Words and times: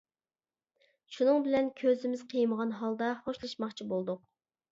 شۇنىڭ 1.17 1.43
بىلەن 1.47 1.67
كۆزىمىز 1.81 2.25
قىيمىغان 2.33 2.73
ھالدا 2.79 3.09
خوشلاشماقچى 3.27 3.91
بولدۇق. 3.93 4.27